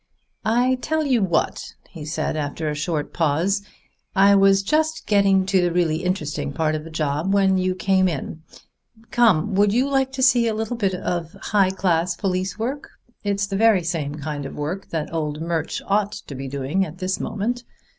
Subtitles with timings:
[0.47, 3.61] "I tell you what," he said after a short pause,
[4.15, 8.07] "I was just getting to the really interesting part of the job when you came
[8.07, 8.41] in.
[9.11, 12.89] Come: would you like to see a little bit of high class police work?
[13.23, 16.97] It's the very same kind of work that old Murch ought to be doing at
[16.97, 17.63] this moment.